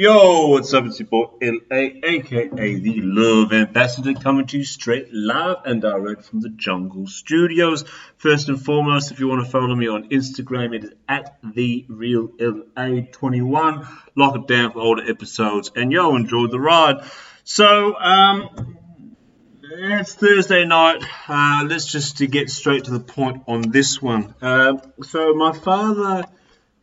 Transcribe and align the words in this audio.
Yo, 0.00 0.46
what's 0.46 0.72
up? 0.74 0.86
It's 0.86 1.00
your 1.00 1.08
boy 1.08 1.24
LA, 1.42 1.88
aka 2.04 2.78
the 2.78 3.00
Love 3.02 3.52
Ambassador, 3.52 4.14
coming 4.14 4.46
to 4.46 4.58
you 4.58 4.64
straight 4.64 5.12
live 5.12 5.56
and 5.64 5.82
direct 5.82 6.24
from 6.24 6.38
the 6.38 6.50
Jungle 6.50 7.08
Studios. 7.08 7.84
First 8.16 8.48
and 8.48 8.64
foremost, 8.64 9.10
if 9.10 9.18
you 9.18 9.26
want 9.26 9.44
to 9.44 9.50
follow 9.50 9.74
me 9.74 9.88
on 9.88 10.08
Instagram, 10.10 10.72
it 10.72 10.84
is 10.84 10.92
at 11.08 11.36
the 11.42 11.84
Real 11.88 12.28
LA21. 12.28 13.88
Lock 14.14 14.36
it 14.36 14.46
down 14.46 14.70
for 14.70 15.02
the 15.02 15.10
episodes, 15.10 15.72
and 15.74 15.90
yo, 15.90 16.14
enjoy 16.14 16.46
the 16.46 16.60
ride. 16.60 17.04
So, 17.42 17.98
um, 17.98 18.78
it's 19.64 20.14
Thursday 20.14 20.64
night. 20.64 21.02
Uh, 21.26 21.66
let's 21.68 21.86
just 21.86 22.18
to 22.18 22.28
get 22.28 22.50
straight 22.50 22.84
to 22.84 22.92
the 22.92 23.00
point 23.00 23.42
on 23.48 23.72
this 23.72 24.00
one. 24.00 24.32
Uh, 24.40 24.74
so, 25.02 25.34
my 25.34 25.50
father 25.50 26.24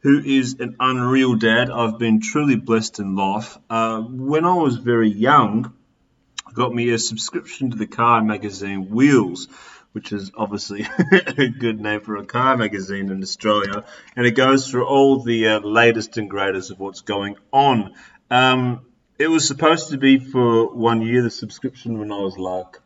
who 0.05 0.21
is 0.23 0.57
an 0.59 0.75
unreal 0.79 1.33
dad. 1.33 1.71
I've 1.71 1.97
been 1.97 2.21
truly 2.21 2.55
blessed 2.55 2.99
in 2.99 3.15
life. 3.15 3.57
Uh, 3.71 4.01
when 4.01 4.45
I 4.45 4.53
was 4.53 4.77
very 4.77 5.09
young, 5.09 5.73
got 6.53 6.71
me 6.71 6.91
a 6.91 6.99
subscription 6.99 7.71
to 7.71 7.75
the 7.75 7.87
car 7.87 8.21
magazine 8.21 8.91
Wheels, 8.91 9.47
which 9.93 10.11
is 10.11 10.31
obviously 10.37 10.85
a 11.11 11.47
good 11.47 11.81
name 11.81 12.01
for 12.01 12.17
a 12.17 12.23
car 12.23 12.55
magazine 12.55 13.09
in 13.09 13.23
Australia, 13.23 13.83
and 14.15 14.27
it 14.27 14.35
goes 14.35 14.69
through 14.69 14.85
all 14.85 15.23
the 15.23 15.47
uh, 15.47 15.59
latest 15.61 16.17
and 16.17 16.29
greatest 16.29 16.69
of 16.69 16.79
what's 16.79 17.01
going 17.01 17.37
on. 17.51 17.95
Um, 18.29 18.85
it 19.17 19.27
was 19.27 19.47
supposed 19.47 19.89
to 19.89 19.97
be 19.97 20.19
for 20.19 20.71
one 20.71 21.01
year, 21.01 21.23
the 21.23 21.31
subscription, 21.31 21.97
when 21.97 22.11
I 22.11 22.19
was 22.19 22.37
like 22.37 22.77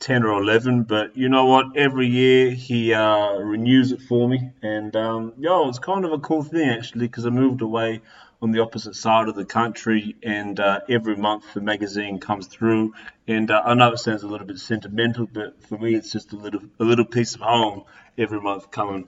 10 0.00 0.24
or 0.24 0.42
11 0.42 0.84
but 0.84 1.14
you 1.14 1.28
know 1.28 1.44
what? 1.44 1.76
Every 1.76 2.06
year 2.06 2.50
he 2.50 2.94
uh, 2.94 3.34
renews 3.34 3.92
it 3.92 4.00
for 4.00 4.26
me. 4.26 4.50
And 4.62 4.96
um, 4.96 5.34
yo 5.38 5.68
it's 5.68 5.78
kind 5.78 6.06
of 6.06 6.12
a 6.12 6.18
cool 6.18 6.42
thing 6.42 6.68
actually 6.70 7.06
because 7.06 7.26
i 7.26 7.30
moved 7.30 7.60
away 7.60 8.00
on 8.40 8.50
the 8.50 8.60
opposite 8.60 8.96
side 8.96 9.28
of 9.28 9.34
the 9.34 9.44
country 9.44 10.16
and 10.22 10.58
uh, 10.58 10.80
every 10.88 11.16
month 11.16 11.44
the 11.52 11.60
magazine 11.60 12.18
comes 12.18 12.46
through. 12.46 12.94
And 13.28 13.50
uh, 13.50 13.62
i 13.64 13.74
know 13.74 13.92
it 13.92 13.98
sounds 13.98 14.22
a 14.22 14.26
little 14.26 14.46
bit 14.46 14.58
sentimental 14.58 15.28
but 15.30 15.62
for 15.64 15.76
me 15.76 15.94
it's 15.94 16.10
just 16.10 16.32
a 16.32 16.36
little 16.36 16.62
a 16.78 16.84
little 16.84 17.04
piece 17.04 17.34
of 17.34 17.42
home 17.42 17.84
every 18.16 18.40
month 18.40 18.70
coming. 18.70 19.06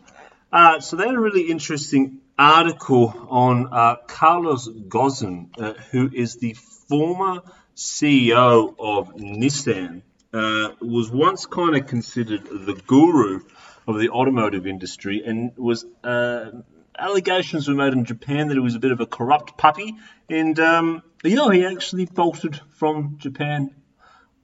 Uh, 0.53 0.81
so 0.81 0.97
they 0.97 1.07
had 1.07 1.15
a 1.15 1.21
really 1.21 1.51
interesting 1.51 2.21
article 2.39 3.15
on 3.31 3.69
uh, 3.73 3.97
carlos 4.07 4.69
ghosn 4.69 5.49
uh, 5.59 5.73
who 5.91 6.11
is 6.13 6.37
the 6.37 6.55
former 6.89 7.41
ceo 7.75 8.75
of 8.79 9.15
nissan 9.17 10.03
uh, 10.33 10.71
was 10.81 11.11
once 11.11 11.47
kind 11.47 11.77
of 11.77 11.87
considered 11.87 12.45
the 12.45 12.81
guru 12.87 13.41
of 13.87 13.99
the 13.99 14.11
automotive 14.11 14.67
industry 14.67 15.23
and 15.25 15.53
was 15.57 15.85
uh, 16.05 16.51
allegations 16.99 17.69
were 17.69 17.75
made 17.75 17.93
in 17.93 18.05
Japan 18.05 18.49
that 18.49 18.55
he 18.55 18.61
was 18.61 18.75
a 18.75 18.79
bit 18.79 18.93
of 18.93 19.01
a 19.01 19.07
corrupt 19.07 19.57
puppy. 19.59 19.95
And 20.29 20.59
um, 20.61 21.03
you 21.23 21.37
know 21.37 21.51
he 21.51 21.67
actually 21.67 22.07
bolted 22.07 22.61
from 22.71 23.17
Japan 23.19 23.75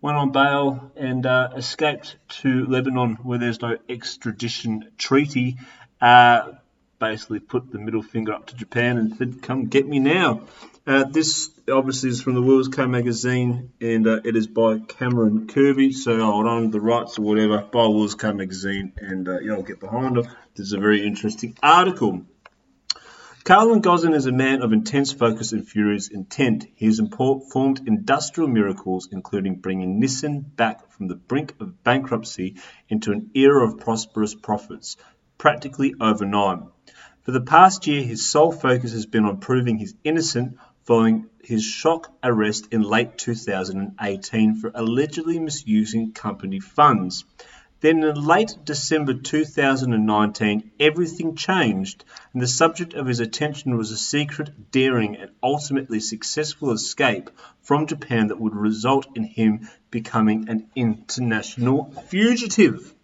went 0.00 0.16
on 0.16 0.30
bail 0.30 0.92
and 0.96 1.26
uh, 1.26 1.50
escaped 1.56 2.16
to 2.28 2.66
Lebanon 2.66 3.16
where 3.22 3.38
there's 3.38 3.60
no 3.60 3.76
extradition 3.88 4.90
treaty 4.96 5.56
uh, 6.00 6.52
basically 6.98 7.40
put 7.40 7.70
the 7.70 7.78
middle 7.78 8.02
finger 8.02 8.32
up 8.32 8.46
to 8.46 8.56
Japan 8.56 8.98
and 8.98 9.16
said 9.16 9.42
come 9.42 9.66
get 9.66 9.86
me 9.86 9.98
now. 9.98 10.42
Uh, 10.86 11.04
this 11.04 11.50
obviously 11.70 12.10
is 12.10 12.22
from 12.22 12.34
the 12.34 12.42
Wheels 12.42 12.68
Car 12.68 12.88
magazine, 12.88 13.72
and 13.80 14.06
uh, 14.06 14.20
it 14.24 14.36
is 14.36 14.46
by 14.46 14.78
Cameron 14.78 15.46
Kirby. 15.46 15.92
So 15.92 16.12
I'll 16.20 16.48
own 16.48 16.70
the 16.70 16.80
rights 16.80 17.18
or 17.18 17.22
whatever 17.22 17.58
by 17.58 17.86
Wheels 17.86 18.14
Car 18.14 18.34
magazine, 18.34 18.92
and 18.96 19.28
uh, 19.28 19.38
I'll 19.50 19.62
get 19.62 19.80
behind 19.80 20.18
it. 20.18 20.26
This 20.54 20.66
is 20.66 20.72
a 20.72 20.78
very 20.78 21.06
interesting 21.06 21.56
article. 21.62 22.26
Carlos 23.44 23.78
Ghosn 23.78 24.14
is 24.14 24.26
a 24.26 24.32
man 24.32 24.60
of 24.60 24.74
intense 24.74 25.12
focus 25.12 25.52
and 25.52 25.66
furious 25.66 26.08
intent. 26.08 26.66
He 26.74 26.84
has 26.86 27.00
performed 27.00 27.80
industrial 27.86 28.50
miracles, 28.50 29.08
including 29.10 29.56
bringing 29.56 30.02
Nissan 30.02 30.54
back 30.54 30.90
from 30.90 31.08
the 31.08 31.14
brink 31.14 31.54
of 31.58 31.82
bankruptcy 31.82 32.56
into 32.90 33.12
an 33.12 33.30
era 33.34 33.66
of 33.66 33.78
prosperous 33.78 34.34
profits, 34.34 34.98
practically 35.38 35.94
overnight. 35.98 36.58
For 37.22 37.32
the 37.32 37.40
past 37.40 37.86
year, 37.86 38.02
his 38.02 38.26
sole 38.26 38.52
focus 38.52 38.92
has 38.92 39.06
been 39.06 39.24
on 39.24 39.38
proving 39.38 39.78
he's 39.78 39.94
innocent 40.04 40.58
following 40.88 41.28
his 41.44 41.62
shock 41.62 42.10
arrest 42.24 42.68
in 42.70 42.80
late 42.80 43.18
2018 43.18 44.54
for 44.54 44.70
allegedly 44.74 45.38
misusing 45.38 46.12
company 46.12 46.60
funds. 46.60 47.26
Then 47.80 48.02
in 48.02 48.14
late 48.14 48.56
December 48.64 49.12
2019, 49.12 50.70
everything 50.80 51.36
changed, 51.36 52.06
and 52.32 52.40
the 52.40 52.46
subject 52.46 52.94
of 52.94 53.06
his 53.06 53.20
attention 53.20 53.76
was 53.76 53.90
a 53.90 53.98
secret, 53.98 54.70
daring, 54.70 55.16
and 55.16 55.30
ultimately 55.42 56.00
successful 56.00 56.70
escape 56.70 57.28
from 57.60 57.86
Japan 57.86 58.28
that 58.28 58.40
would 58.40 58.56
result 58.56 59.08
in 59.14 59.24
him 59.24 59.68
becoming 59.90 60.48
an 60.48 60.70
international 60.74 61.92
fugitive. 62.08 62.94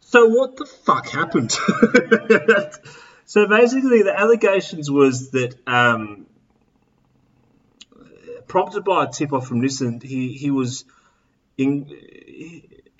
So, 0.00 0.28
what 0.28 0.58
the 0.58 0.66
fuck 0.66 1.08
happened? 1.08 1.52
so, 3.24 3.48
basically, 3.48 4.02
the 4.02 4.14
allegations 4.14 4.90
was 4.90 5.30
that 5.30 5.54
um, 5.66 6.26
prompted 8.52 8.84
by 8.84 9.04
a 9.04 9.08
tip 9.08 9.32
off 9.32 9.46
from 9.46 9.62
Nissan, 9.62 10.02
he 10.02 10.34
he 10.34 10.50
was 10.50 10.84
in 11.56 11.86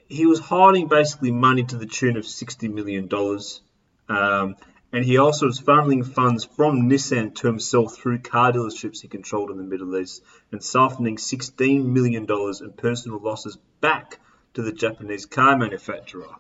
he 0.09 0.25
was 0.25 0.41
hiding 0.41 0.89
basically 0.89 1.31
money 1.31 1.63
to 1.65 1.77
the 1.77 1.85
tune 1.85 2.17
of 2.17 2.27
sixty 2.27 2.69
million 2.69 3.07
dollars, 3.07 3.61
um, 4.09 4.57
and 4.95 5.05
he 5.05 5.19
also 5.19 5.45
was 5.45 5.61
funneling 5.61 6.07
funds 6.07 6.47
from 6.47 6.89
Nissan 6.89 7.35
to 7.35 7.49
himself 7.49 7.95
through 7.95 8.21
car 8.21 8.53
dealerships 8.53 9.03
he 9.03 9.09
controlled 9.09 9.51
in 9.51 9.59
the 9.59 9.63
Middle 9.63 9.95
East, 9.99 10.23
and 10.53 10.63
siphoning 10.63 11.21
sixteen 11.21 11.93
million 11.93 12.25
dollars 12.25 12.63
in 12.63 12.73
personal 12.73 13.19
losses 13.19 13.59
back 13.83 14.21
to 14.55 14.63
the 14.63 14.73
Japanese 14.73 15.27
car 15.27 15.59
manufacturer. 15.59 16.35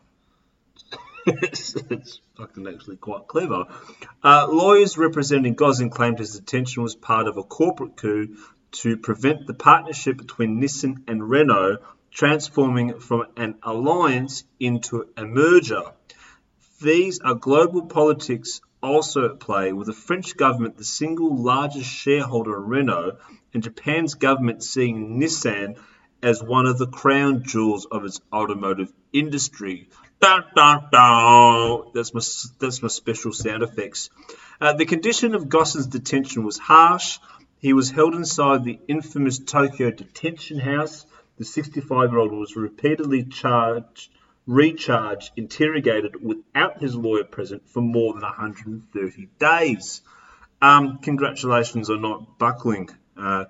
it's, 1.27 1.77
it's, 1.91 2.21
fucking 2.39 2.67
actually 2.67 2.97
quite 2.97 3.27
clever. 3.29 3.67
Uh, 4.25 4.47
lawyers 4.51 4.97
representing 4.97 5.55
Ghosn 5.55 5.91
claimed 5.91 6.19
his 6.19 6.39
detention 6.39 6.83
was 6.83 6.95
part 6.95 7.27
of 7.29 7.37
a 7.37 7.43
corporate 7.43 7.97
coup 7.97 8.39
to 8.73 8.97
prevent 8.97 9.47
the 9.47 9.55
partnership 9.55 10.17
between 10.17 10.61
Nissan 10.61 11.03
and 11.07 11.29
Renault 11.29 11.79
transforming 12.11 13.01
from 13.01 13.25
an 13.37 13.57
alliance 13.63 14.45
into 14.61 15.09
a 15.17 15.25
merger. 15.25 15.83
These 16.81 17.21
are 17.21 17.35
global 17.35 17.87
politics 17.87 18.61
also 18.83 19.27
at 19.27 19.41
play, 19.41 19.73
with 19.73 19.87
the 19.87 19.93
French 19.93 20.37
government 20.37 20.77
the 20.77 20.85
single 20.85 21.37
largest 21.37 21.89
shareholder 21.89 22.57
in 22.59 22.69
Renault, 22.69 23.19
and 23.55 23.63
Japan's 23.63 24.15
government 24.15 24.63
seeing 24.63 25.21
Nissan 25.21 25.77
as 26.23 26.43
one 26.43 26.67
of 26.67 26.79
the 26.79 26.87
crown 26.87 27.43
jewels 27.45 27.87
of 27.87 28.05
its 28.05 28.21
automotive 28.33 28.93
industry. 29.13 29.89
Dun, 30.21 30.45
dun, 30.55 30.89
dun. 30.93 31.83
That's 31.95 32.15
my 32.15 32.21
that's 32.61 32.83
my 32.83 32.89
special 32.89 33.33
sound 33.33 33.63
effects. 33.63 34.11
Uh, 34.61 34.73
the 34.75 34.87
condition 34.87 35.35
of 35.35 35.47
Ghosn's 35.47 35.87
detention 35.87 36.45
was 36.45 36.59
harsh, 36.59 37.19
he 37.63 37.73
was 37.73 37.91
held 37.91 38.17
inside 38.17 38.65
the 38.65 38.81
infamous 38.89 39.39
Tokyo 39.39 39.93
detention 39.93 40.59
house. 40.59 41.07
The 41.39 41.45
65 41.45 42.11
year 42.11 42.19
old 42.19 42.33
was 42.33 42.57
repeatedly 42.57 43.23
charged, 43.23 44.11
recharged, 44.47 45.31
interrogated 45.37 46.21
without 46.21 46.81
his 46.81 46.97
lawyer 46.97 47.23
present 47.23 47.69
for 47.69 47.81
more 47.81 48.15
than 48.15 48.23
130 48.23 49.29
days. 49.39 50.03
Um, 50.61 50.99
congratulations 50.99 51.89
on 51.89 52.03
not 52.03 52.37
buckling 52.37 52.91
uh, 53.17 53.45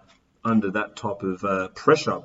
under 0.45 0.73
that 0.73 0.95
type 0.95 1.23
of 1.23 1.43
uh, 1.43 1.69
pressure. 1.69 2.21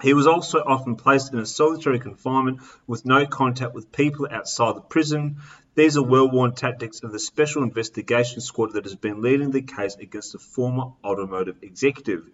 He 0.00 0.14
was 0.14 0.28
also 0.28 0.58
often 0.58 0.94
placed 0.94 1.32
in 1.32 1.40
a 1.40 1.46
solitary 1.46 1.98
confinement 1.98 2.60
with 2.86 3.04
no 3.04 3.26
contact 3.26 3.74
with 3.74 3.90
people 3.90 4.28
outside 4.30 4.76
the 4.76 4.80
prison. 4.80 5.38
These 5.76 5.98
are 5.98 6.02
well-worn 6.02 6.54
tactics 6.54 7.02
of 7.02 7.12
the 7.12 7.18
Special 7.18 7.62
Investigation 7.62 8.40
Squad 8.40 8.72
that 8.72 8.84
has 8.84 8.94
been 8.94 9.20
leading 9.20 9.50
the 9.50 9.60
case 9.60 9.94
against 9.96 10.32
the 10.32 10.38
former 10.38 10.92
automotive 11.04 11.58
executive. 11.60 12.26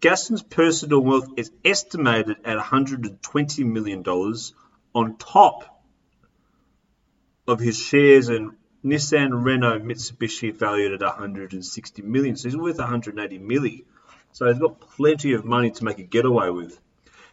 Ghosn's 0.00 0.44
personal 0.44 1.00
wealth 1.00 1.28
is 1.36 1.50
estimated 1.64 2.36
at 2.44 2.58
$120 2.58 3.64
million 3.66 4.04
on 4.94 5.16
top 5.16 5.84
of 7.48 7.58
his 7.58 7.76
shares 7.76 8.28
in 8.28 8.56
Nissan, 8.84 9.44
Renault, 9.44 9.80
Mitsubishi 9.80 10.54
valued 10.54 10.92
at 10.92 11.00
160 11.00 12.02
million. 12.02 12.36
So 12.36 12.48
he's 12.48 12.56
worth 12.56 12.78
180 12.78 13.38
million. 13.38 13.82
So 14.30 14.46
he's 14.46 14.60
got 14.60 14.80
plenty 14.80 15.32
of 15.32 15.44
money 15.44 15.72
to 15.72 15.84
make 15.84 15.98
a 15.98 16.04
getaway 16.04 16.50
with. 16.50 16.80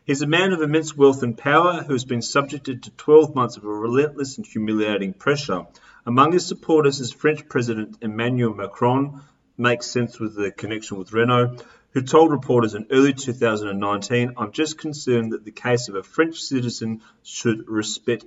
He's 0.09 0.23
a 0.23 0.27
man 0.27 0.53
of 0.53 0.63
immense 0.63 0.97
wealth 0.97 1.21
and 1.21 1.37
power 1.37 1.83
who 1.83 1.93
has 1.93 2.03
been 2.03 2.23
subjected 2.23 2.81
to 2.81 2.89
12 2.89 3.35
months 3.35 3.57
of 3.57 3.63
a 3.63 3.67
relentless 3.67 4.37
and 4.37 4.47
humiliating 4.47 5.13
pressure. 5.13 5.67
Among 6.03 6.31
his 6.31 6.47
supporters 6.47 6.99
is 6.99 7.11
French 7.11 7.47
President 7.47 7.99
Emmanuel 8.01 8.55
Macron, 8.55 9.21
makes 9.55 9.85
sense 9.85 10.19
with 10.19 10.33
the 10.33 10.49
connection 10.49 10.97
with 10.97 11.13
Renault, 11.13 11.57
who 11.91 12.01
told 12.01 12.31
reporters 12.31 12.73
in 12.73 12.87
early 12.89 13.13
2019, 13.13 14.33
I'm 14.35 14.51
just 14.51 14.79
concerned 14.79 15.33
that 15.33 15.45
the 15.45 15.51
case 15.51 15.89
of 15.89 15.95
a 15.95 16.01
French 16.01 16.39
citizen 16.39 17.03
should 17.21 17.69
respect 17.69 18.25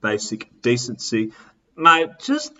basic 0.00 0.62
decency. 0.62 1.32
Mate, 1.76 2.08
just 2.20 2.54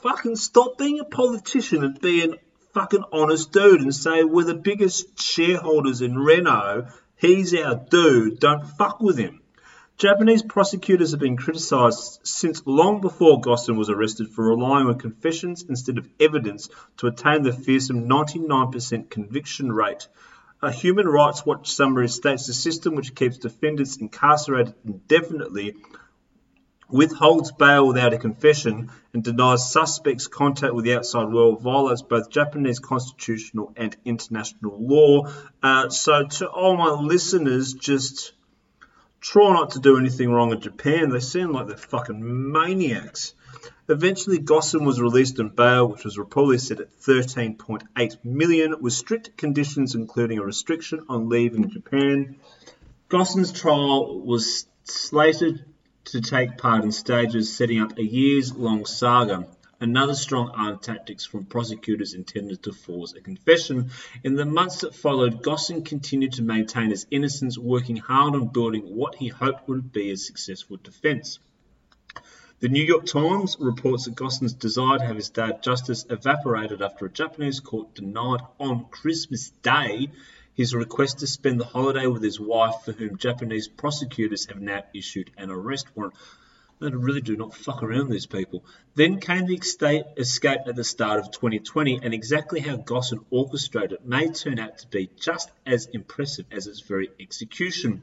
fucking 0.00 0.36
stop 0.36 0.78
being 0.78 1.00
a 1.00 1.04
politician 1.04 1.82
and 1.82 2.00
be 2.00 2.22
an 2.22 2.36
fucking 2.72 3.04
honest 3.12 3.50
dude 3.50 3.80
and 3.80 3.94
say 3.94 4.22
we're 4.22 4.44
the 4.44 4.54
biggest 4.54 5.20
shareholders 5.20 6.02
in 6.02 6.16
Renault. 6.16 6.86
He's 7.24 7.54
our 7.54 7.74
dude. 7.76 8.38
Don't 8.38 8.66
fuck 8.66 9.00
with 9.00 9.16
him. 9.16 9.40
Japanese 9.96 10.42
prosecutors 10.42 11.12
have 11.12 11.20
been 11.20 11.38
criticised 11.38 12.20
since 12.22 12.66
long 12.66 13.00
before 13.00 13.40
Ghosn 13.40 13.78
was 13.78 13.88
arrested 13.88 14.28
for 14.28 14.44
relying 14.44 14.88
on 14.88 14.98
confessions 14.98 15.64
instead 15.66 15.96
of 15.96 16.06
evidence 16.20 16.68
to 16.98 17.06
attain 17.06 17.42
the 17.42 17.54
fearsome 17.54 18.06
99% 18.06 19.08
conviction 19.08 19.72
rate. 19.72 20.06
A 20.60 20.70
Human 20.70 21.08
Rights 21.08 21.46
Watch 21.46 21.72
summary 21.72 22.08
states 22.08 22.46
the 22.46 22.52
system 22.52 22.94
which 22.94 23.14
keeps 23.14 23.38
defendants 23.38 23.96
incarcerated 23.96 24.74
indefinitely 24.84 25.76
withholds 26.88 27.52
bail 27.52 27.86
without 27.86 28.12
a 28.12 28.18
confession, 28.18 28.90
and 29.12 29.24
denies 29.24 29.70
suspects 29.70 30.26
contact 30.26 30.74
with 30.74 30.84
the 30.84 30.94
outside 30.94 31.32
world 31.32 31.62
violates 31.62 32.02
both 32.02 32.30
Japanese 32.30 32.78
constitutional 32.78 33.72
and 33.76 33.96
international 34.04 34.76
law. 34.78 35.28
Uh, 35.62 35.88
so, 35.88 36.26
to 36.26 36.48
all 36.48 36.76
my 36.76 36.90
listeners, 36.90 37.74
just 37.74 38.32
try 39.20 39.52
not 39.52 39.70
to 39.70 39.80
do 39.80 39.98
anything 39.98 40.30
wrong 40.30 40.52
in 40.52 40.60
Japan. 40.60 41.10
They 41.10 41.20
seem 41.20 41.52
like 41.52 41.66
they're 41.66 41.76
fucking 41.76 42.52
maniacs. 42.52 43.34
Eventually, 43.88 44.38
Ghosn 44.38 44.84
was 44.84 45.00
released 45.00 45.38
on 45.40 45.50
bail, 45.50 45.88
which 45.88 46.04
was 46.04 46.16
reportedly 46.16 46.60
set 46.60 46.80
at 46.80 46.98
13.8 47.00 48.24
million, 48.24 48.76
with 48.80 48.92
strict 48.92 49.36
conditions 49.36 49.94
including 49.94 50.38
a 50.38 50.44
restriction 50.44 51.04
on 51.08 51.28
leaving 51.28 51.70
Japan. 51.70 52.36
Ghosn's 53.10 53.52
trial 53.52 54.20
was 54.20 54.66
slated 54.84 55.64
to 56.06 56.20
take 56.20 56.58
part 56.58 56.84
in 56.84 56.92
stages 56.92 57.54
setting 57.54 57.80
up 57.80 57.98
a 57.98 58.02
years-long 58.02 58.86
saga. 58.86 59.46
Another 59.80 60.14
strong 60.14 60.50
arm 60.50 60.78
tactics 60.78 61.26
from 61.26 61.44
prosecutors 61.44 62.14
intended 62.14 62.62
to 62.62 62.72
force 62.72 63.12
a 63.14 63.20
confession. 63.20 63.90
In 64.22 64.34
the 64.34 64.44
months 64.44 64.80
that 64.80 64.94
followed, 64.94 65.42
Ghosn 65.42 65.84
continued 65.84 66.34
to 66.34 66.42
maintain 66.42 66.90
his 66.90 67.06
innocence, 67.10 67.58
working 67.58 67.96
hard 67.96 68.34
on 68.34 68.48
building 68.48 68.82
what 68.82 69.16
he 69.16 69.28
hoped 69.28 69.68
would 69.68 69.92
be 69.92 70.10
a 70.10 70.16
successful 70.16 70.76
defense. 70.76 71.38
The 72.60 72.68
New 72.68 72.84
York 72.84 73.04
Times 73.04 73.56
reports 73.58 74.04
that 74.04 74.14
Ghosn's 74.14 74.54
desire 74.54 74.98
to 74.98 75.04
have 75.04 75.16
his 75.16 75.30
of 75.36 75.60
justice 75.60 76.06
evaporated 76.08 76.80
after 76.80 77.04
a 77.04 77.10
Japanese 77.10 77.60
court 77.60 77.94
denied 77.94 78.40
on 78.60 78.86
Christmas 78.90 79.50
Day 79.62 80.08
his 80.54 80.74
request 80.74 81.18
to 81.18 81.26
spend 81.26 81.60
the 81.60 81.64
holiday 81.64 82.06
with 82.06 82.22
his 82.22 82.38
wife, 82.38 82.76
for 82.84 82.92
whom 82.92 83.18
Japanese 83.18 83.68
prosecutors 83.68 84.46
have 84.46 84.60
now 84.60 84.82
issued 84.94 85.30
an 85.36 85.50
arrest 85.50 85.86
warrant. 85.96 86.14
They 86.80 86.90
really 86.90 87.20
do 87.20 87.36
not 87.36 87.54
fuck 87.54 87.82
around 87.82 88.10
these 88.10 88.26
people. 88.26 88.64
Then 88.94 89.20
came 89.20 89.46
the 89.46 89.56
escape 89.56 90.60
at 90.66 90.76
the 90.76 90.84
start 90.84 91.20
of 91.20 91.30
2020, 91.30 92.00
and 92.02 92.12
exactly 92.12 92.60
how 92.60 92.76
Ghosn 92.76 93.24
orchestrated 93.30 93.92
it 93.92 94.06
may 94.06 94.28
turn 94.28 94.58
out 94.58 94.78
to 94.78 94.88
be 94.88 95.08
just 95.18 95.50
as 95.64 95.86
impressive 95.86 96.46
as 96.50 96.66
its 96.66 96.80
very 96.80 97.10
execution. 97.20 98.02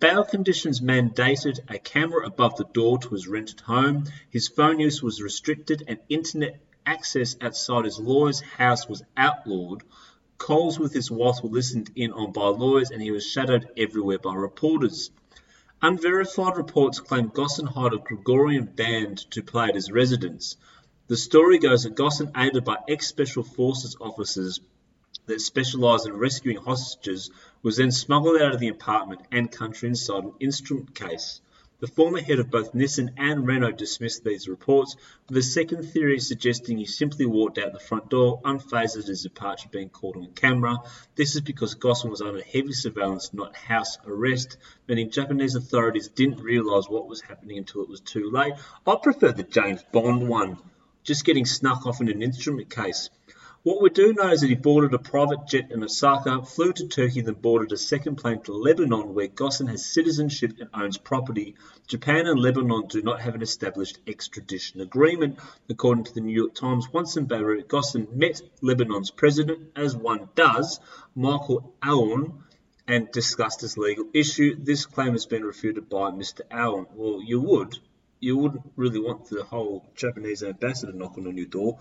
Bail 0.00 0.24
conditions 0.24 0.80
mandated 0.80 1.60
a 1.68 1.78
camera 1.78 2.26
above 2.26 2.56
the 2.56 2.64
door 2.64 2.98
to 2.98 3.10
his 3.10 3.28
rented 3.28 3.60
home, 3.60 4.04
his 4.30 4.48
phone 4.48 4.80
use 4.80 5.02
was 5.02 5.20
restricted, 5.20 5.84
and 5.88 5.98
internet 6.08 6.60
access 6.86 7.36
outside 7.40 7.84
his 7.84 7.98
lawyer's 7.98 8.40
house 8.40 8.88
was 8.88 9.02
outlawed. 9.16 9.82
Calls 10.40 10.78
with 10.78 10.94
his 10.94 11.10
wife 11.10 11.42
were 11.42 11.50
listened 11.50 11.90
in 11.94 12.12
on 12.12 12.32
by 12.32 12.46
lawyers, 12.46 12.90
and 12.90 13.02
he 13.02 13.10
was 13.10 13.26
shadowed 13.26 13.68
everywhere 13.76 14.18
by 14.18 14.34
reporters. 14.34 15.10
Unverified 15.82 16.56
reports 16.56 16.98
claim 16.98 17.28
Ghosn 17.28 17.68
hired 17.68 17.92
a 17.92 17.98
Gregorian 17.98 18.64
band 18.64 19.18
to 19.32 19.42
play 19.42 19.68
at 19.68 19.74
his 19.74 19.92
residence. 19.92 20.56
The 21.08 21.18
story 21.18 21.58
goes 21.58 21.82
that 21.82 21.94
Ghosn, 21.94 22.32
aided 22.34 22.64
by 22.64 22.78
ex-Special 22.88 23.42
Forces 23.42 23.98
officers 24.00 24.60
that 25.26 25.42
specialised 25.42 26.06
in 26.06 26.16
rescuing 26.16 26.56
hostages, 26.56 27.30
was 27.62 27.76
then 27.76 27.92
smuggled 27.92 28.40
out 28.40 28.54
of 28.54 28.60
the 28.60 28.68
apartment 28.68 29.20
and 29.30 29.52
country 29.52 29.90
inside 29.90 30.24
an 30.24 30.32
instrument 30.40 30.94
case. 30.94 31.42
The 31.80 31.86
former 31.86 32.20
head 32.20 32.38
of 32.40 32.50
both 32.50 32.74
Nissan 32.74 33.14
and 33.16 33.46
Renault 33.46 33.72
dismissed 33.72 34.22
these 34.22 34.48
reports, 34.48 34.96
with 35.26 35.38
a 35.38 35.42
second 35.42 35.82
theory 35.82 36.20
suggesting 36.20 36.76
he 36.76 36.84
simply 36.84 37.24
walked 37.24 37.56
out 37.56 37.72
the 37.72 37.78
front 37.78 38.10
door, 38.10 38.42
unfazed 38.44 38.98
at 38.98 39.06
his 39.06 39.22
departure 39.22 39.70
being 39.72 39.88
caught 39.88 40.14
on 40.14 40.30
camera. 40.34 40.76
This 41.14 41.36
is 41.36 41.40
because 41.40 41.74
Ghosn 41.74 42.10
was 42.10 42.20
under 42.20 42.42
heavy 42.42 42.74
surveillance, 42.74 43.32
not 43.32 43.56
house 43.56 43.96
arrest, 44.06 44.58
meaning 44.88 45.10
Japanese 45.10 45.54
authorities 45.54 46.08
didn't 46.08 46.42
realise 46.42 46.86
what 46.86 47.08
was 47.08 47.22
happening 47.22 47.56
until 47.56 47.80
it 47.80 47.88
was 47.88 48.00
too 48.00 48.30
late. 48.30 48.52
I 48.86 48.96
prefer 49.02 49.32
the 49.32 49.42
James 49.42 49.82
Bond 49.90 50.28
one, 50.28 50.58
just 51.02 51.24
getting 51.24 51.46
snuck 51.46 51.86
off 51.86 52.02
in 52.02 52.10
an 52.10 52.20
instrument 52.20 52.68
case. 52.68 53.08
What 53.62 53.82
we 53.82 53.90
do 53.90 54.14
know 54.14 54.30
is 54.30 54.40
that 54.40 54.46
he 54.46 54.54
boarded 54.54 54.94
a 54.94 54.98
private 54.98 55.46
jet 55.46 55.70
in 55.70 55.84
Osaka, 55.84 56.42
flew 56.46 56.72
to 56.72 56.88
Turkey, 56.88 57.20
then 57.20 57.34
boarded 57.34 57.70
a 57.72 57.76
second 57.76 58.16
plane 58.16 58.40
to 58.44 58.54
Lebanon, 58.54 59.12
where 59.12 59.28
Ghosn 59.28 59.68
has 59.68 59.84
citizenship 59.84 60.54
and 60.58 60.70
owns 60.72 60.96
property. 60.96 61.56
Japan 61.86 62.26
and 62.26 62.40
Lebanon 62.40 62.86
do 62.86 63.02
not 63.02 63.20
have 63.20 63.34
an 63.34 63.42
established 63.42 63.98
extradition 64.06 64.80
agreement. 64.80 65.38
According 65.68 66.04
to 66.04 66.14
the 66.14 66.22
New 66.22 66.32
York 66.32 66.54
Times, 66.54 66.90
once 66.90 67.18
in 67.18 67.26
Beirut, 67.26 67.68
Ghosn 67.68 68.10
met 68.14 68.40
Lebanon's 68.62 69.10
president, 69.10 69.72
as 69.76 69.94
one 69.94 70.30
does, 70.34 70.80
Michael 71.14 71.74
Aoun, 71.82 72.42
and 72.88 73.12
discussed 73.12 73.60
this 73.60 73.76
legal 73.76 74.06
issue. 74.14 74.56
This 74.58 74.86
claim 74.86 75.12
has 75.12 75.26
been 75.26 75.44
refuted 75.44 75.90
by 75.90 76.12
Mr. 76.12 76.40
Aoun. 76.50 76.86
Well, 76.94 77.20
you 77.22 77.42
would. 77.42 77.78
You 78.20 78.38
wouldn't 78.38 78.72
really 78.76 79.00
want 79.00 79.28
the 79.28 79.44
whole 79.44 79.84
Japanese 79.96 80.42
ambassador 80.42 80.92
knocking 80.92 81.26
on 81.26 81.36
your 81.36 81.44
door. 81.44 81.78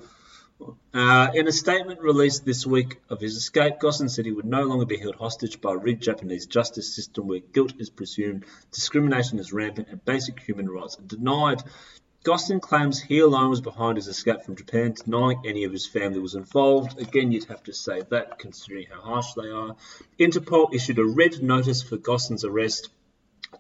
Uh, 0.93 1.31
in 1.33 1.47
a 1.47 1.51
statement 1.51 2.01
released 2.01 2.43
this 2.43 2.65
week 2.65 2.99
of 3.09 3.21
his 3.21 3.35
escape, 3.35 3.79
Ghosn 3.79 4.09
said 4.09 4.25
he 4.25 4.31
would 4.31 4.45
no 4.45 4.63
longer 4.63 4.85
be 4.85 4.97
held 4.97 5.15
hostage 5.15 5.61
by 5.61 5.73
a 5.73 5.77
rigged 5.77 6.03
Japanese 6.03 6.47
justice 6.47 6.93
system 6.93 7.27
where 7.27 7.39
guilt 7.39 7.73
is 7.79 7.89
presumed, 7.89 8.45
discrimination 8.71 9.39
is 9.39 9.53
rampant, 9.53 9.87
and 9.89 10.03
basic 10.03 10.39
human 10.41 10.69
rights 10.69 10.99
are 10.99 11.03
denied. 11.03 11.63
Ghosn 12.25 12.61
claims 12.61 12.99
he 12.99 13.19
alone 13.19 13.49
was 13.49 13.61
behind 13.61 13.95
his 13.95 14.09
escape 14.09 14.43
from 14.43 14.57
Japan, 14.57 14.93
denying 14.93 15.41
any 15.45 15.63
of 15.63 15.71
his 15.71 15.87
family 15.87 16.19
was 16.19 16.35
involved. 16.35 16.99
Again, 16.99 17.31
you'd 17.31 17.45
have 17.45 17.63
to 17.63 17.73
say 17.73 18.01
that, 18.09 18.37
considering 18.37 18.87
how 18.91 18.99
harsh 18.99 19.33
they 19.35 19.49
are. 19.49 19.77
Interpol 20.19 20.73
issued 20.73 20.99
a 20.99 21.05
red 21.05 21.41
notice 21.41 21.81
for 21.81 21.97
Ghosn's 21.97 22.43
arrest 22.43 22.89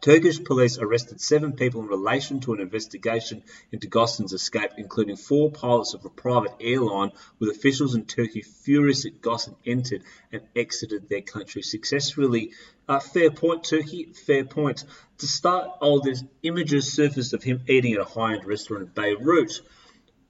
Turkish 0.01 0.41
police 0.41 0.77
arrested 0.77 1.19
seven 1.19 1.53
people 1.53 1.81
in 1.81 1.87
relation 1.87 2.39
to 2.39 2.53
an 2.53 2.61
investigation 2.61 3.43
into 3.71 3.89
Ghosn's 3.89 4.31
escape, 4.31 4.71
including 4.77 5.17
four 5.17 5.51
pilots 5.51 5.93
of 5.93 6.05
a 6.05 6.09
private 6.09 6.53
airline, 6.61 7.11
with 7.37 7.49
officials 7.49 7.95
in 7.95 8.05
Turkey 8.05 8.41
furious 8.41 9.03
that 9.03 9.21
Ghosn 9.21 9.55
entered 9.65 10.03
and 10.31 10.41
exited 10.55 11.09
their 11.09 11.21
country 11.21 11.61
successfully. 11.61 12.51
Uh, 12.87 12.99
fair 12.99 13.29
point, 13.29 13.65
Turkey, 13.65 14.13
fair 14.13 14.45
point. 14.45 14.85
To 15.17 15.27
start, 15.27 15.69
all 15.81 15.99
these 15.99 16.23
images 16.43 16.93
surfaced 16.93 17.33
of 17.33 17.43
him 17.43 17.61
eating 17.67 17.93
at 17.93 17.99
a 17.99 18.05
high-end 18.05 18.45
restaurant 18.45 18.83
in 18.83 18.89
Beirut. 18.93 19.61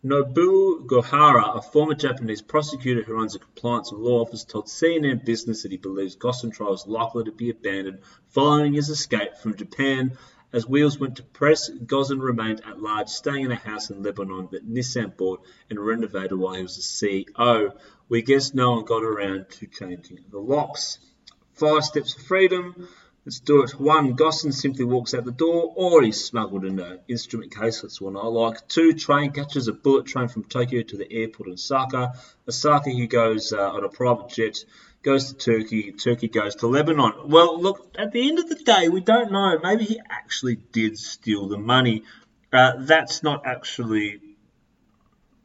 Nobuo 0.02 0.86
Gohara, 0.88 1.58
a 1.58 1.62
former 1.62 1.94
Japanese 1.94 2.42
prosecutor 2.42 3.04
who 3.04 3.16
runs 3.16 3.36
a 3.36 3.40
compliance 3.40 3.92
and 3.92 4.00
law 4.00 4.22
office, 4.22 4.46
told 4.46 4.68
CNN 4.68 5.26
Business 5.26 5.64
that 5.64 5.72
he 5.72 5.78
believes 5.78 6.16
Ghosn 6.16 6.54
trial 6.54 6.72
is 6.72 6.88
likely 6.88 7.26
to 7.26 7.34
be 7.34 7.50
abandoned 7.50 8.00
following 8.30 8.72
his 8.72 8.88
escape 8.88 9.36
from 9.36 9.58
Japan. 9.58 10.18
As 10.54 10.66
wheels 10.66 10.98
went 10.98 11.18
to 11.18 11.24
press, 11.24 11.70
Ghosn 11.70 12.22
remained 12.22 12.62
at 12.66 12.82
large, 12.82 13.10
staying 13.10 13.44
in 13.44 13.52
a 13.52 13.56
house 13.56 13.90
in 13.90 14.02
Lebanon 14.02 14.48
that 14.52 14.66
Nissan 14.66 15.18
bought 15.18 15.42
and 15.70 15.78
renovated 15.78 16.32
while 16.32 16.54
he 16.54 16.62
was 16.62 16.78
the 16.78 16.82
CEO. 16.82 17.78
We 18.08 18.22
guess 18.22 18.54
no 18.54 18.72
one 18.72 18.86
got 18.86 19.04
around 19.04 19.50
to 19.50 19.68
changing 19.68 20.24
the 20.32 20.40
locks. 20.40 20.98
Five 21.56 21.84
steps 21.84 22.16
of 22.16 22.24
freedom. 22.24 22.88
Let's 23.30 23.42
do 23.42 23.62
it. 23.62 23.80
One, 23.80 24.18
Ghosn 24.18 24.52
simply 24.52 24.86
walks 24.86 25.14
out 25.14 25.24
the 25.24 25.32
door, 25.32 25.72
or 25.76 26.02
he's 26.02 26.26
smuggled 26.26 26.66
in 26.66 26.80
an 26.80 26.98
instrument 27.08 27.54
case. 27.56 27.82
That's 27.84 28.02
one 28.02 28.18
I 28.18 28.26
like. 28.26 28.68
Two, 28.68 28.94
train 28.94 29.30
catches 29.34 29.68
a 29.68 29.72
bullet 29.72 30.08
train 30.08 30.30
from 30.30 30.46
Tokyo 30.46 30.82
to 30.82 30.98
the 30.98 31.14
airport 31.14 31.46
in 31.46 31.54
Osaka. 31.54 32.14
Osaka, 32.48 32.90
he 32.90 33.06
goes 33.06 33.54
uh, 33.54 33.70
on 33.70 33.84
a 33.84 33.88
private 33.88 34.30
jet, 34.30 34.66
goes 35.04 35.32
to 35.32 35.36
Turkey. 35.36 35.92
Turkey 35.92 36.28
goes 36.28 36.56
to 36.56 36.68
Lebanon. 36.68 37.30
Well, 37.30 37.62
look, 37.62 37.94
at 38.00 38.12
the 38.14 38.28
end 38.28 38.40
of 38.40 38.50
the 38.50 38.56
day, 38.56 38.90
we 38.90 39.00
don't 39.00 39.32
know. 39.32 39.60
Maybe 39.62 39.84
he 39.84 40.02
actually 40.10 40.56
did 40.56 40.98
steal 40.98 41.48
the 41.48 41.60
money. 41.60 42.06
Uh, 42.52 42.78
that's 42.80 43.22
not 43.22 43.46
actually 43.46 44.22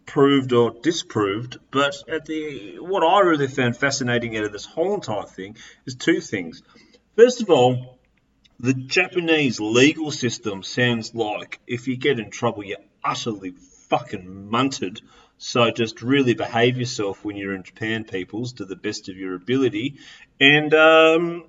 proved 0.06 0.54
or 0.54 0.70
disproved. 0.70 1.58
But 1.70 1.96
at 2.08 2.24
the 2.24 2.78
what 2.78 3.02
I 3.04 3.20
really 3.20 3.48
found 3.48 3.76
fascinating 3.76 4.38
out 4.38 4.44
of 4.44 4.52
this 4.52 4.64
whole 4.64 4.94
entire 4.94 5.24
thing 5.24 5.58
is 5.84 5.96
two 5.96 6.22
things. 6.22 6.62
First 7.16 7.42
of 7.42 7.50
all, 7.50 7.98
The 8.60 8.72
Japanese 8.72 9.58
legal 9.58 10.10
system 10.12 10.62
sounds 10.62 11.14
like 11.14 11.60
if 11.66 11.88
you 11.88 11.96
get 11.96 12.20
in 12.20 12.30
trouble, 12.30 12.64
you're 12.64 12.78
utterly 13.02 13.50
fucking 13.88 14.48
munted. 14.50 15.00
So 15.38 15.70
just 15.72 16.02
really 16.02 16.34
behave 16.34 16.78
yourself 16.78 17.24
when 17.24 17.36
you're 17.36 17.54
in 17.54 17.64
Japan, 17.64 18.04
peoples, 18.04 18.54
to 18.54 18.64
the 18.64 18.76
best 18.76 19.08
of 19.08 19.16
your 19.16 19.34
ability. 19.34 19.96
And 20.40 20.72
um, 20.72 21.44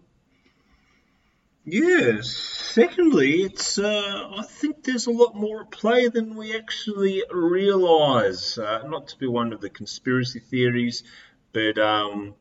yeah, 1.63 2.22
secondly, 2.22 3.43
it's 3.43 3.77
uh, 3.77 4.29
I 4.36 4.43
think 4.43 4.84
there's 4.84 5.05
a 5.05 5.12
lot 5.12 5.36
more 5.36 5.62
at 5.62 5.72
play 5.72 6.07
than 6.07 6.36
we 6.36 6.57
actually 6.57 7.24
realise. 7.31 8.57
Uh, 8.57 8.81
not 8.88 9.10
to 9.10 9.17
be 9.17 9.27
one 9.27 9.53
of 9.53 9.62
the 9.62 9.69
conspiracy 9.69 10.39
theories, 10.39 11.03
but 11.53 11.77
um, 11.77 12.34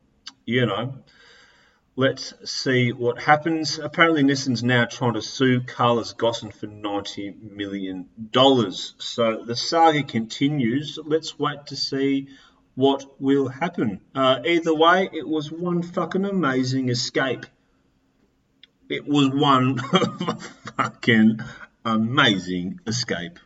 you 0.45 0.65
know, 0.65 0.95
Let's 1.97 2.33
see 2.43 2.91
what 2.91 3.21
happens. 3.21 3.79
Apparently, 3.79 4.21
Nissan's 4.21 4.61
now 4.61 4.83
trying 4.83 5.13
to 5.13 5.21
sue 5.21 5.61
Carlos 5.61 6.13
Ghosn 6.13 6.53
for 6.53 6.67
$90 6.67 7.51
million. 7.53 8.09
So 8.33 9.45
the 9.45 9.55
saga 9.55 10.03
continues. 10.03 10.99
Let's 11.05 11.39
wait 11.39 11.67
to 11.67 11.77
see 11.77 12.27
what 12.75 13.21
will 13.21 13.47
happen. 13.47 14.01
Uh, 14.13 14.41
either 14.45 14.75
way, 14.75 15.09
it 15.13 15.25
was 15.25 15.49
one 15.49 15.83
fucking 15.83 16.25
amazing 16.25 16.89
escape. 16.89 17.45
It 18.89 19.07
was 19.07 19.29
one 19.29 19.77
fucking 20.75 21.39
amazing 21.85 22.81
escape. 22.85 23.39